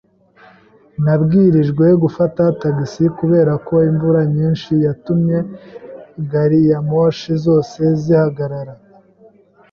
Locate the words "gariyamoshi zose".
6.31-7.79